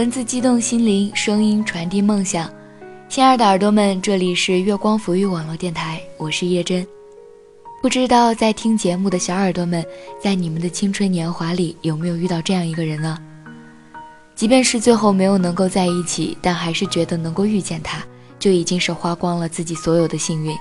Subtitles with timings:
[0.00, 2.50] 文字激动心灵，声音传递梦想。
[3.06, 6.86] 亲爱的耳朵们，这里是月光抚育网络电台，我是叶真。
[7.82, 9.84] 不知道在听节目的小耳朵们，
[10.18, 13.18] 在你们的青春年华里有没有遇到这样一个人呢？
[14.34, 18.02] 即便是最后没有能够在一起，但还是觉得能够遇见他，
[18.38, 20.56] 就已经是花光了自己所有的幸运。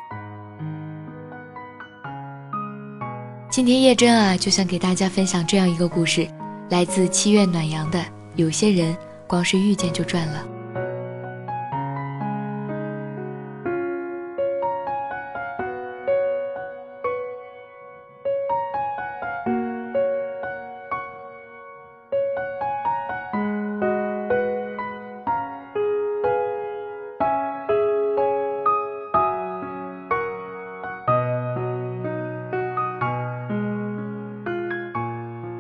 [3.50, 6.28] 今天叶真啊，就想给大家分享这样一个故事，
[6.70, 8.04] 来自七月暖阳的。
[8.36, 8.96] 有些人，
[9.30, 10.44] 光是遇见就赚了。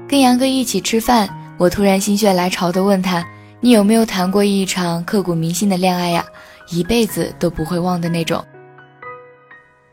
[0.08, 3.24] 跟杨哥一起吃饭，我突然心血来潮地问他
[3.62, 6.26] ：“你有没有谈过一场刻骨铭心的恋爱呀？
[6.70, 8.44] 一辈子都不会忘的那种？”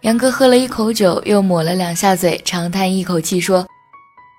[0.02, 3.66] 杨哥喝了一口酒，又抹了两下嘴，长叹一口气说：“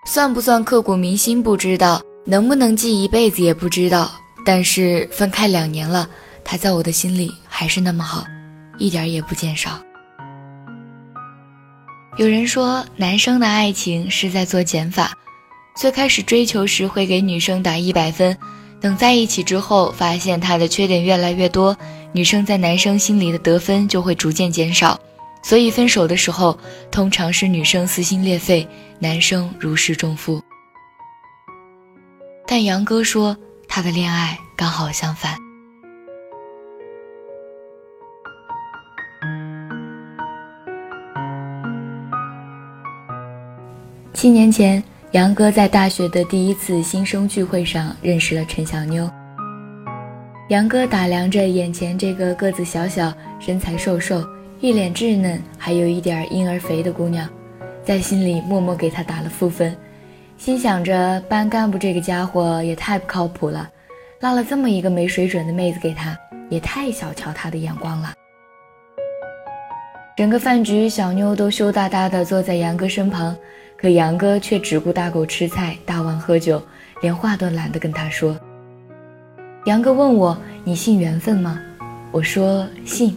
[0.07, 4.09] 算不算刻骨铭心不知道，能不能记一辈子也不知道。
[4.45, 6.07] 但是分开两年了，
[6.45, 8.23] 他在我的心里还是那么好，
[8.77, 9.71] 一点也不减少。”
[12.17, 15.11] 有人说，男生的爱情是在做减法。
[15.75, 18.35] 最开始追求时会给女生打一百分，
[18.79, 21.75] 等在一起之后，发现他的缺点越来越多，
[22.11, 24.99] 女生在男生心里的得分就会逐渐减少。
[25.43, 26.57] 所以分手的时候，
[26.91, 28.67] 通常是女生撕心裂肺，
[28.99, 30.41] 男生如释重负。
[32.45, 33.35] 但杨哥说
[33.67, 35.35] 他的恋爱刚好相反。
[44.13, 44.83] 七年前。
[45.11, 49.09] 杨哥在大学的第一次新生聚会上认识了陈小妞。
[50.49, 54.21] 杨哥打量着眼前这个个子小小、身材瘦瘦、
[54.59, 57.27] 一脸稚嫩，还有一点婴儿肥的姑娘，
[57.85, 59.73] 在心里默默给她打了负分，
[60.37, 63.69] 心想着班干部这个家伙也太不靠谱了，
[64.19, 66.17] 拉了这么一个没水准的妹子给他，
[66.49, 68.13] 也太小瞧他的眼光了。
[70.17, 73.33] 整个饭局，小妞都羞答答地坐在杨哥身旁。
[73.77, 76.59] 可杨哥却只顾大口吃菜、大碗喝酒，
[76.99, 78.35] 连话都懒得跟他说。
[79.65, 81.61] 杨哥问我：“你信缘分吗？”
[82.11, 83.15] 我说：“信。”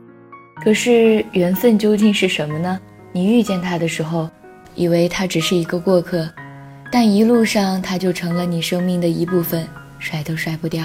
[0.62, 2.78] 可是缘分究竟是什么呢？
[3.12, 4.28] 你遇见他的时候，
[4.74, 6.30] 以为他只是一个过客，
[6.92, 9.66] 但一路上他就成了你生命的一部分，
[9.98, 10.84] 甩都甩不掉。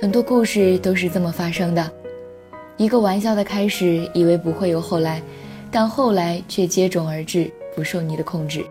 [0.00, 1.92] 很多故事都是这么发生的。
[2.76, 5.22] 一个玩笑的开始，以为不会有后来，
[5.70, 8.64] 但后来却接踵而至，不受你的控制。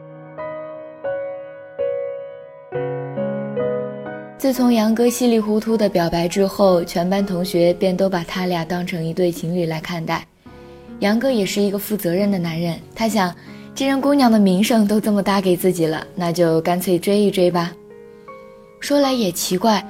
[4.37, 10.27] 自从杨哥稀里糊涂的表白之后，全班同学便都把他俩当成一对情侣来看待。
[10.99, 13.33] 杨哥也是一个负责任的男人，他想，
[13.73, 17.71] 既然姑娘的名声都这么搭给自己了，那就干脆追一追吧。
[18.81, 19.81] 说来也奇怪。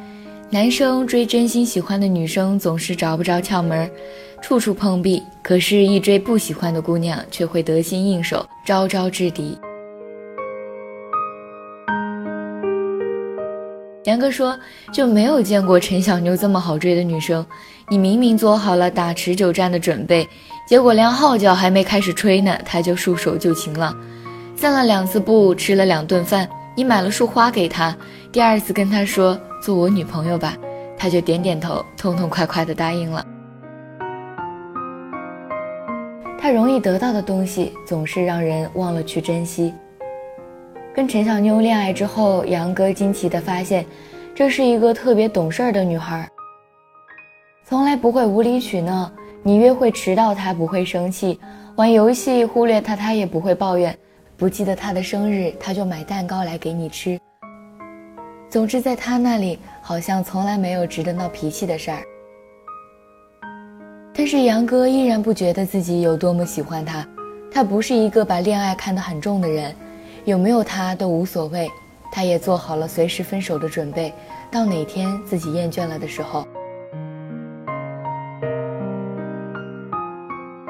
[0.53, 3.89] 男生追真心喜欢的女生总是找不着窍门，
[4.39, 9.57] 处处碰壁；可是，一追不喜欢的姑娘却会得心应手，招招制敌。
[14.03, 14.55] 杨哥说
[14.93, 17.43] ：“就没有见过陈小妞这么好追的女生。
[17.89, 20.29] 你明明做好了打持久战的准备，
[20.67, 23.91] 结果连号角还没开始吹呢，她就束手就擒了。
[24.55, 26.47] 散了两次步，吃了两顿饭，
[26.77, 27.97] 你买了束花给她，
[28.31, 30.57] 第二次跟她说。”做我女朋友吧，
[30.97, 33.25] 他就点点头，痛痛快快地答应了。
[36.37, 39.73] 他容易得到的东西，总是让人忘了去珍惜。
[40.93, 43.85] 跟陈小妞恋爱之后，杨哥惊奇地发现，
[44.35, 46.27] 这是一个特别懂事的女孩，
[47.63, 49.09] 从来不会无理取闹。
[49.43, 51.39] 你约会迟到，她不会生气；
[51.77, 53.93] 玩游戏忽略她，她也不会抱怨；
[54.35, 57.17] 不记得她的生日，她就买蛋糕来给你吃。
[58.53, 62.03] 总之，在他那里好像从来没有值得闹脾气的事儿。
[64.13, 67.03] 但是杨哥依然不觉得自己有多么喜欢他，
[67.51, 69.73] 他不是一个把恋爱看得很重的人，
[70.25, 71.67] 有没有他都无所谓。
[72.11, 74.13] 他也做好了随时分手的准备，
[74.51, 76.45] 到哪天自己厌倦了的时候。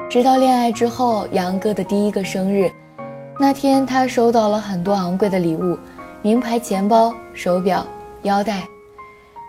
[0.08, 2.72] 直到恋爱之后，杨哥的第一个生日，
[3.38, 5.78] 那天他收到了很多昂贵的礼物。
[6.24, 7.86] 名牌钱包手表
[8.22, 8.66] 腰带。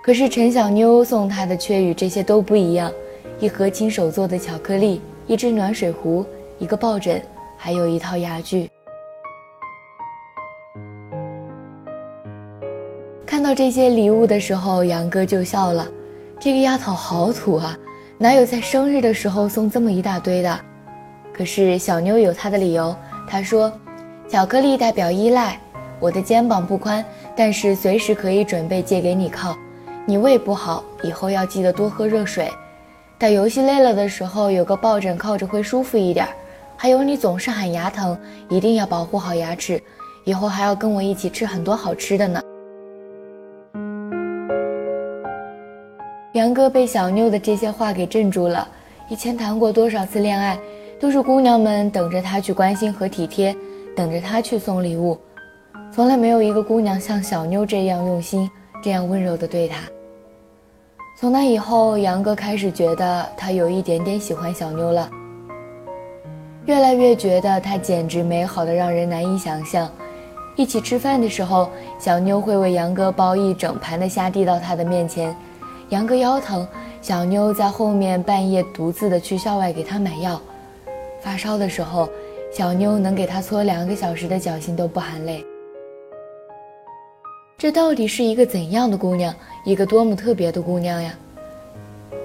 [0.03, 2.91] 可是陈小妞送他的却与这些都不一样。
[3.39, 6.25] 一盒亲手做的巧克力一只暖水壶
[6.59, 7.21] 一个抱枕
[7.57, 8.69] 还有一套牙具。
[13.25, 15.87] 看到这些礼物的时候杨哥就笑了。
[16.41, 17.77] 这个丫头好土啊
[18.17, 20.59] 哪有在生日的时候送这么一大堆的？
[21.31, 22.93] 可是小妞有她的理由
[23.25, 23.71] 她说
[24.27, 25.57] 巧克力代表依赖
[25.99, 27.03] 我的肩膀不宽，
[27.35, 29.55] 但是随时可以准备借给你靠。
[30.05, 32.51] 你胃不好，以后要记得多喝热水。
[33.17, 36.27] 打游戏累了的时候，有个抱枕靠着会舒服一点。
[36.77, 38.17] 还有你总是喊牙疼，
[38.49, 39.81] 一定要保护好牙齿，
[40.25, 42.41] 以后还要跟我一起吃很多好吃的呢。”
[46.33, 48.67] 杨哥被小妞的这些话给镇住了。
[49.09, 50.57] 以前谈过多少次恋爱？
[50.97, 53.55] 都是姑娘们等着他去关心和体贴，
[53.95, 55.19] 等着他去送礼物，
[55.95, 58.51] 从来没有一个姑娘像小妞这样用心，
[58.83, 59.77] 这样温柔的对他。
[61.17, 65.09] 从那以后，杨哥开始觉得他有一点点喜欢小妞了，
[66.65, 69.89] 越来越觉得她简直美好的让人难以想象。
[70.57, 75.33] 一起吃饭的时候，小妞会为杨哥包一整盘的虾递到他的面前，
[75.87, 76.67] 杨哥腰疼，
[77.01, 80.41] 小妞在后面半夜独自的去校外给他买药。
[81.21, 82.09] 发烧的时候，
[82.53, 85.41] 小妞能给他搓两个小时的脚心都不含泪。
[87.57, 89.33] 这到底是一个怎样的姑娘？
[89.63, 91.13] 一个多么特别的姑娘呀！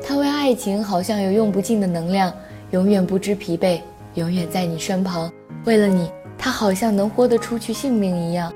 [0.02, 2.34] 她为爱情好像有用不尽的能量，
[2.72, 3.80] 永远不知疲惫，
[4.14, 5.32] 永远在你身旁。
[5.64, 8.52] 为了你，她好像能豁得出去性命一样。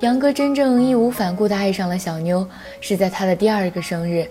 [0.00, 2.46] 杨哥真正义无反顾地爱上了小妞，
[2.82, 4.28] 是在他的第二个生日。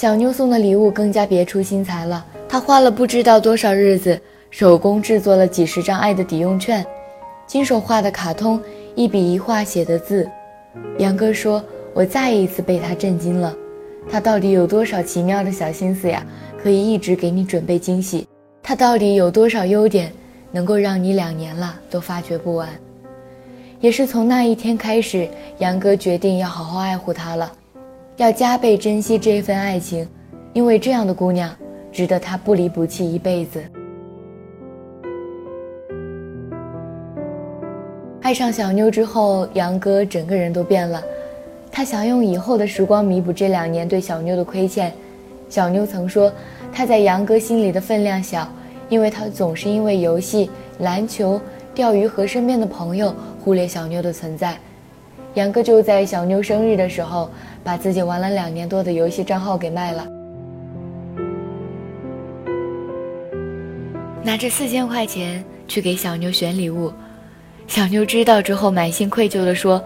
[0.00, 4.18] 小妞送的礼物更加别出心裁了，她花了不知道多少日子，
[4.48, 6.82] 手工制作了几十张爱的抵用券，
[7.46, 8.58] 亲手画的卡通，
[8.94, 10.26] 一笔一画写的字。
[10.96, 11.62] 杨哥说
[11.92, 13.54] ：“我再一次被他震惊了，
[14.10, 16.26] 他到底有多少奇妙的小心思呀？
[16.62, 18.26] 可以一直给你准备惊喜。
[18.62, 20.10] 他到底有多少优点，
[20.50, 22.66] 能够让你两年了都发掘不完？”
[23.80, 27.52] 也是从那一天开始，杨哥决定要好好爱护她了，
[28.20, 30.06] 要加倍珍惜这份爱情，
[30.52, 31.50] 因为这样的姑娘
[31.90, 33.62] 值得他不离不弃一辈子。
[38.20, 41.02] 爱上小妞之后，杨哥整个人都变了，
[41.72, 44.92] 他想用以后的时光弥补这两年对小妞的亏欠。
[45.48, 46.30] 小妞曾说，
[46.70, 48.46] 他在杨哥心里的分量小，
[48.90, 50.50] 因为他总是因为游戏、
[50.80, 51.40] 篮球、
[51.74, 53.14] 钓鱼和身边的朋友。
[53.42, 54.58] 忽略小妞的存在，
[55.32, 57.30] 杨哥就在小妞生日的时候，
[57.62, 60.06] 把自己玩了两年多的游戏账号给卖了，
[64.22, 66.92] 拿着四千块钱去给小妞选礼物。
[67.66, 69.82] 小妞知道之后，满心愧疚地说：“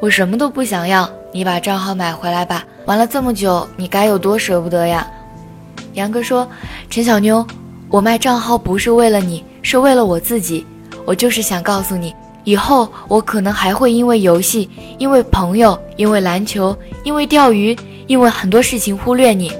[0.00, 2.64] 我什么都不想要，你把账号买回来吧。
[2.86, 5.06] 玩了这么久，你该有多舍不得呀？”
[5.94, 6.48] 杨哥说
[6.90, 7.46] ：“陈小妞，
[7.88, 10.66] 我卖账号不是为了你，是为了我自己，
[11.04, 14.68] 我就是想告诉你。”以后我可能还会因为游戏、
[14.98, 19.52] 因为朋友、因为篮球、因为钓鱼、因为很多事情忽略你，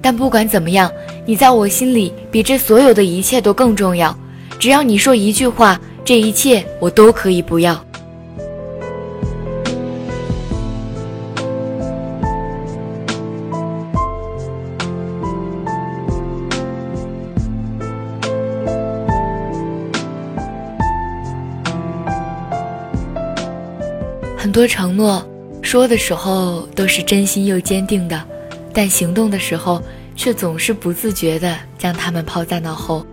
[0.00, 0.90] 但不管怎么样，
[1.24, 4.16] 你在我心里比这所有的一切都更重要。
[4.58, 7.87] 只要你说一句话，这一切我都可以不要。
[24.48, 25.22] 很多承诺，
[25.60, 28.24] 说的时候都是真心又坚定的，
[28.72, 29.82] 但行动的时候
[30.16, 33.04] 却总是不自觉的将他们抛在脑后。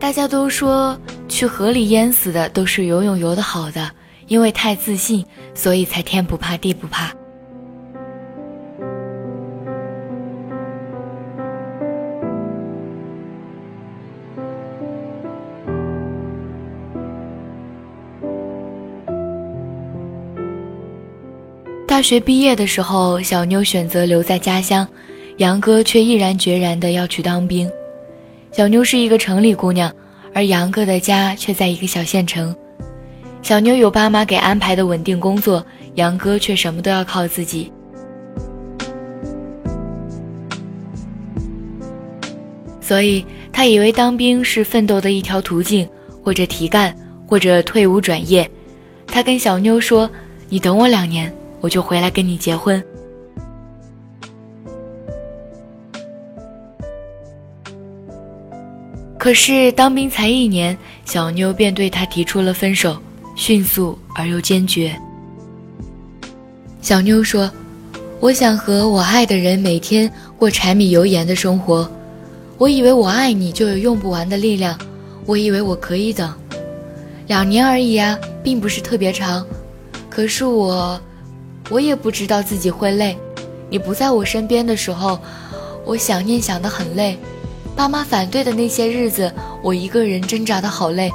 [0.00, 3.90] 大家都说去河里淹死的都是游泳游得好的，
[4.28, 5.22] 因为太自信，
[5.54, 7.12] 所以才天不怕地不怕。
[21.98, 24.86] 大学毕业的时候，小妞选择留在家乡，
[25.38, 27.68] 杨哥却毅然决然的要去当兵。
[28.52, 29.92] 小妞是一个城里姑娘，
[30.32, 32.54] 而杨哥的家却在一个小县城。
[33.42, 37.72] 小妞有爸妈给安排的稳定工作，杨哥却什么都要靠自己。
[42.80, 45.88] 所以他以为当兵是奋斗的一条途径，
[46.22, 48.48] 或者提干，或者退伍转业。
[49.04, 50.08] 他跟小妞说
[50.48, 52.82] ：“你等我两年。”我就回来跟你结婚。
[59.18, 62.96] 可是当兵才一年，小妞便对他提出了分手，
[63.34, 64.94] 迅速而又坚决。
[66.80, 67.50] 小妞说
[68.20, 71.90] ：“我想和我爱的人每天过柴米油盐的生活。
[72.56, 74.78] 我以为我爱你就有用不完的力量，
[75.26, 76.32] 我以为我可以等，
[77.26, 79.44] 两年而已啊，并不是特别长。
[80.08, 80.98] 可是我，
[81.70, 83.16] 我也不知道自己会累。
[83.70, 85.18] 你不在我身边的时候，
[85.84, 87.18] 我想念想得很累。
[87.76, 89.32] 爸妈反对的那些日子，
[89.62, 91.10] 我一个人挣扎的好累。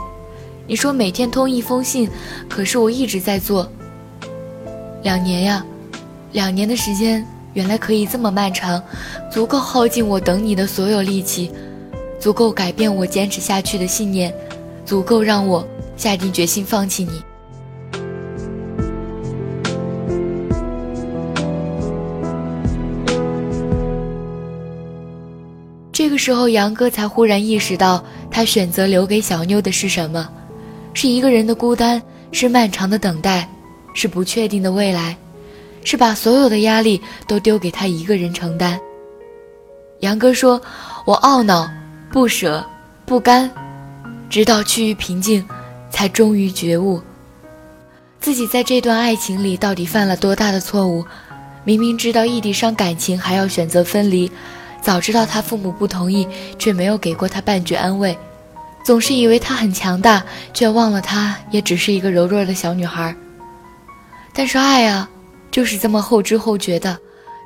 [0.66, 2.10] 你说每天通一封信，
[2.50, 3.70] 可是我一直在做。
[5.02, 5.66] 两年呀，
[6.32, 8.82] 两年的时间原来可以这么漫长，
[9.32, 11.52] 足够耗尽我等你的所有力气，
[12.20, 14.34] 足够改变我坚持下去的信念，
[14.86, 15.68] 足够让我
[15.98, 17.22] 下定决心放弃你。
[26.24, 28.02] 时候，杨哥才忽然意识到，
[28.32, 30.30] 他选择留给小妞的是什么？
[30.94, 32.02] 是一个人的孤单，
[32.32, 33.50] 是漫长的等待，
[33.94, 35.18] 是不确定的未来，
[35.84, 38.80] 是把所有的压力都丢给他一个人承担。
[40.00, 40.62] 杨哥说
[41.06, 41.70] ：“我懊恼、
[42.10, 42.66] 不舍、
[43.06, 43.52] 不甘，
[44.30, 45.46] 直到趋于平静，
[45.92, 47.02] 才终于觉悟，
[48.22, 51.04] 自己在这段爱情里到底犯了多大的错误。
[51.66, 54.32] 明明知道异地伤感情，还要选择分离。”
[54.84, 56.28] 早知道他父母不同意，
[56.60, 58.16] 却没有给过他半句安慰，
[58.84, 60.22] 总是以为他很强大，
[60.54, 63.16] 却忘了他也只是一个柔弱的小女孩。
[64.34, 65.10] 但是爱啊，
[65.50, 66.98] 就是这么后知后觉的，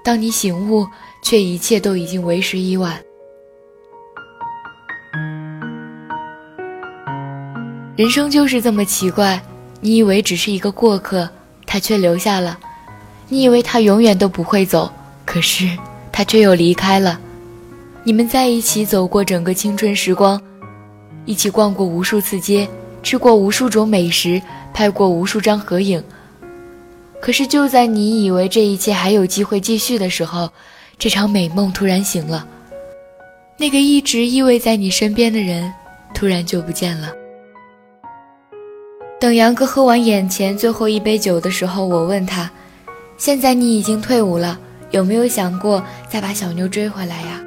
[0.04, 0.88] 当你醒悟，
[1.22, 3.00] 却一切都已经为时已晚。
[7.96, 9.40] 人生就是这么奇怪，
[9.80, 11.30] 你以为只是一个过客，
[11.68, 12.58] 他却留下了；
[13.28, 14.92] 你以为他永远都不会走，
[15.24, 15.70] 可是
[16.12, 17.20] 他却又离开了。
[18.08, 20.42] 你们在一起走过整个青春时光，
[21.26, 22.66] 一起逛过无数次街，
[23.04, 24.42] 吃过无数种美食，
[24.74, 26.02] 拍过无数张合影。
[27.20, 30.50] 可是就在你以为这一切还有机会继续的时候，
[30.98, 32.48] 这场美梦突然醒了。
[33.58, 35.70] 那个一直依偎在你身边的人，
[36.14, 37.12] 突然就不见了。
[39.20, 42.50] 等杨哥喝完眼前最后一杯酒的时候，我问他
[43.20, 44.58] ：“现在你已经退伍了，
[44.92, 47.44] 有没有想过再把小妞追回来呀？”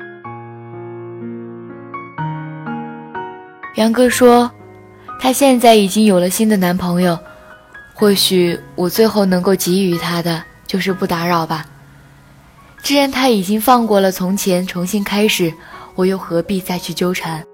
[3.76, 4.50] 杨哥说
[5.20, 7.16] ：“他现在已经有了新的男朋友，
[7.94, 11.64] 或许我最后能够给予他的就是不打扰吧。
[12.82, 15.52] 既然他已经放过了从前，重新开始，
[15.94, 17.44] 我又何必再去纠缠？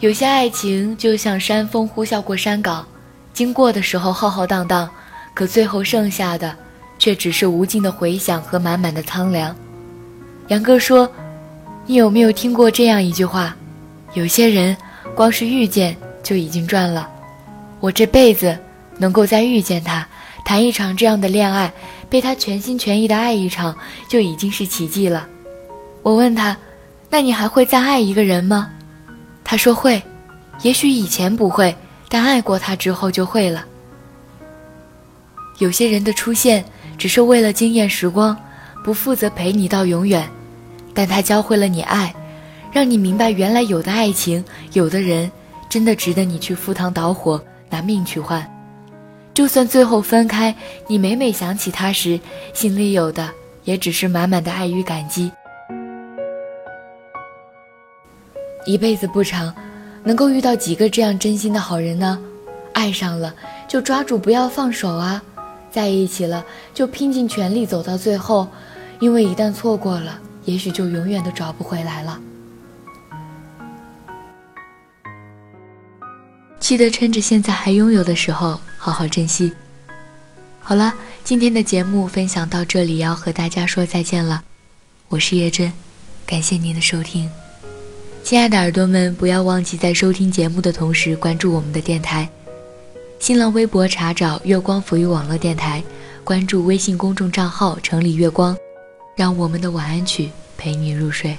[0.00, 2.84] 有些爱情就像山风呼啸过山岗，
[3.32, 4.90] 经过的时候浩浩荡荡，
[5.34, 6.54] 可最后剩下的……”
[6.98, 9.54] 却只是无尽的回响和满满的苍凉。
[10.48, 11.10] 杨哥说
[11.86, 13.54] ：“你有没有听过这样一句话？
[14.14, 14.76] 有些人
[15.14, 17.10] 光是遇见就已经赚了。
[17.80, 18.56] 我这辈子
[18.96, 20.06] 能够再遇见他，
[20.44, 21.72] 谈一场这样的恋爱，
[22.08, 23.76] 被他全心全意的爱一场，
[24.08, 25.26] 就已经是奇迹了。”
[26.02, 26.56] 我问他
[27.10, 28.70] ：“那你还会再爱一个人吗？”
[29.42, 30.00] 他说：“会，
[30.62, 31.76] 也许以前不会，
[32.08, 33.66] 但爱过他之后就会了。”
[35.58, 36.64] 有些人的出现。
[36.98, 38.36] 只是为了惊艳时光，
[38.84, 40.28] 不负责陪你到永远，
[40.94, 42.14] 但他教会了你爱，
[42.72, 45.30] 让你明白原来有的爱情，有的人
[45.68, 48.46] 真的值得你去赴汤蹈火，拿命去换。
[49.34, 50.54] 就算最后分开，
[50.86, 52.18] 你每每想起他时，
[52.54, 53.28] 心里有的
[53.64, 55.30] 也只是满满的爱与感激。
[58.64, 59.54] 一辈子不长，
[60.02, 62.18] 能够遇到几个这样真心的好人呢？
[62.72, 63.34] 爱上了
[63.68, 65.22] 就抓住，不要放手啊！
[65.76, 66.42] 在一起了，
[66.72, 68.48] 就拼尽全力走到最后，
[68.98, 72.18] 因为一旦错过了，也许就永远都找不回来了。
[76.58, 79.52] 记得趁着现在还拥有的时候，好好珍惜。
[80.60, 84.42] 好了，今天的节目分享到这里，要和大家说再见了。
[85.10, 85.70] 我是叶真，
[86.24, 87.30] 感谢您的收听。
[88.24, 92.26] 亲爱的耳朵们，不要忘记在收听节目的同时关注我们的电台。
[93.18, 95.82] 新浪微博查找“月光抚育网络电台”，
[96.22, 98.56] 关注微信公众账号“城里月光”，
[99.16, 101.36] 让我们的晚安曲陪你入睡。